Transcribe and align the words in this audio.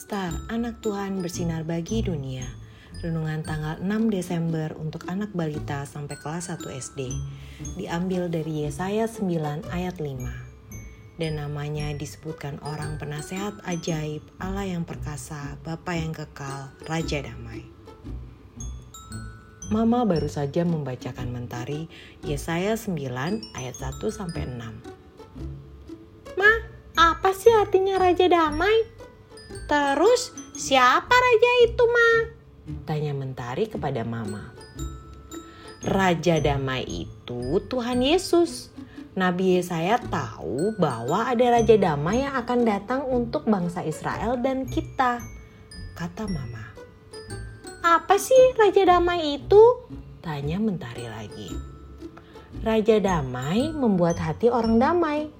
Star, 0.00 0.32
anak 0.48 0.80
Tuhan 0.80 1.20
bersinar 1.20 1.60
bagi 1.68 2.00
dunia. 2.00 2.48
Renungan 3.04 3.44
tanggal 3.44 3.84
6 3.84 4.08
Desember 4.08 4.72
untuk 4.80 5.04
anak 5.12 5.28
balita 5.36 5.84
sampai 5.84 6.16
kelas 6.16 6.48
1 6.48 6.72
SD. 6.72 7.12
Diambil 7.76 8.32
dari 8.32 8.64
Yesaya 8.64 9.04
9 9.04 9.60
ayat 9.68 10.00
5. 10.00 11.20
Dan 11.20 11.36
namanya 11.36 11.92
disebutkan 11.92 12.56
orang 12.64 12.96
penasehat 12.96 13.60
ajaib, 13.68 14.24
Allah 14.40 14.72
yang 14.72 14.88
perkasa, 14.88 15.60
Bapa 15.68 15.92
yang 15.92 16.16
kekal, 16.16 16.72
Raja 16.88 17.20
damai. 17.20 17.68
Mama 19.68 20.08
baru 20.08 20.32
saja 20.32 20.64
membacakan 20.64 21.28
mentari 21.28 21.92
Yesaya 22.24 22.72
9 22.72 22.96
ayat 23.52 23.76
1 23.76 24.00
sampai 24.08 24.48
6. 24.48 26.40
Ma, 26.40 26.52
apa 26.96 27.36
sih 27.36 27.52
artinya 27.52 28.00
Raja 28.00 28.32
Damai? 28.32 28.99
Terus 29.70 30.34
siapa 30.58 31.14
raja 31.14 31.50
itu 31.62 31.84
ma? 31.86 32.10
Tanya 32.90 33.14
Mentari 33.14 33.70
kepada 33.70 34.02
mama. 34.02 34.50
Raja 35.86 36.42
damai 36.42 36.82
itu 36.82 37.62
Tuhan 37.70 38.02
Yesus. 38.02 38.74
Nabi 39.14 39.62
Yesaya 39.62 40.02
tahu 40.02 40.74
bahwa 40.74 41.30
ada 41.30 41.54
raja 41.54 41.78
damai 41.78 42.26
yang 42.26 42.34
akan 42.34 42.66
datang 42.66 43.06
untuk 43.06 43.46
bangsa 43.46 43.86
Israel 43.86 44.42
dan 44.42 44.66
kita. 44.66 45.22
Kata 45.94 46.26
mama. 46.26 46.66
Apa 47.86 48.18
sih 48.18 48.58
raja 48.58 48.82
damai 48.82 49.38
itu? 49.38 49.62
Tanya 50.18 50.58
Mentari 50.58 51.06
lagi. 51.06 51.50
Raja 52.66 52.98
damai 52.98 53.70
membuat 53.70 54.18
hati 54.18 54.50
orang 54.50 54.82
damai. 54.82 55.30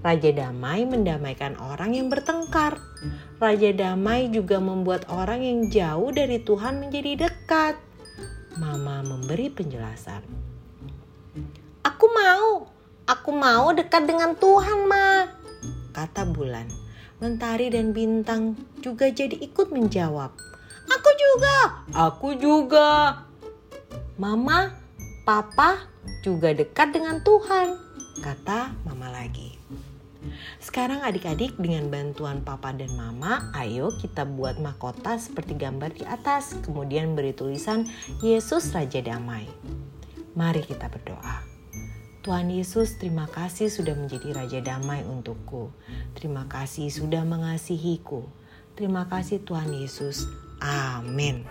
Raja 0.00 0.32
damai 0.32 0.88
mendamaikan 0.88 1.60
orang 1.60 1.92
yang 1.92 2.08
bertengkar. 2.08 2.80
Raja 3.40 3.72
Damai 3.72 4.28
juga 4.28 4.60
membuat 4.60 5.08
orang 5.08 5.40
yang 5.40 5.60
jauh 5.72 6.12
dari 6.12 6.40
Tuhan 6.44 6.84
menjadi 6.84 7.24
dekat. 7.28 7.76
Mama 8.60 9.00
memberi 9.00 9.48
penjelasan. 9.48 10.20
Aku 11.80 12.06
mau, 12.12 12.68
aku 13.08 13.30
mau 13.32 13.72
dekat 13.72 14.04
dengan 14.04 14.36
Tuhan, 14.36 14.84
Ma. 14.84 15.24
Kata 15.96 16.28
bulan. 16.28 16.68
Mentari 17.20 17.72
dan 17.72 17.96
bintang 17.96 18.56
juga 18.84 19.08
jadi 19.08 19.36
ikut 19.36 19.72
menjawab. 19.72 20.32
Aku 20.88 21.10
juga, 21.16 21.56
aku 21.92 22.28
juga. 22.36 22.88
Mama, 24.20 24.76
papa 25.24 25.88
juga 26.20 26.52
dekat 26.52 26.92
dengan 26.92 27.24
Tuhan, 27.24 27.89
kata 28.20 28.76
mama 28.84 29.08
lagi. 29.08 29.56
Sekarang 30.60 31.00
adik-adik 31.00 31.56
dengan 31.56 31.88
bantuan 31.88 32.44
papa 32.44 32.76
dan 32.76 32.92
mama, 32.92 33.48
ayo 33.56 33.88
kita 33.96 34.28
buat 34.28 34.60
mahkota 34.60 35.16
seperti 35.16 35.56
gambar 35.56 35.96
di 35.96 36.04
atas, 36.04 36.60
kemudian 36.60 37.16
beri 37.16 37.32
tulisan 37.32 37.88
Yesus 38.20 38.68
Raja 38.76 39.00
Damai. 39.00 39.48
Mari 40.36 40.60
kita 40.60 40.92
berdoa. 40.92 41.40
Tuhan 42.20 42.52
Yesus, 42.52 43.00
terima 43.00 43.24
kasih 43.32 43.72
sudah 43.72 43.96
menjadi 43.96 44.36
Raja 44.36 44.60
Damai 44.60 45.08
untukku. 45.08 45.72
Terima 46.12 46.44
kasih 46.52 46.92
sudah 46.92 47.24
mengasihiku. 47.24 48.28
Terima 48.76 49.08
kasih 49.08 49.40
Tuhan 49.40 49.72
Yesus. 49.72 50.28
Amin. 50.60 51.48